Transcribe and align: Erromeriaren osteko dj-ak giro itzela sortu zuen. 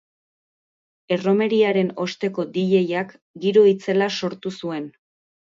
Erromeriaren 1.15 1.91
osteko 2.05 2.47
dj-ak 2.57 3.13
giro 3.45 3.65
itzela 3.75 4.11
sortu 4.23 4.57
zuen. 4.63 4.91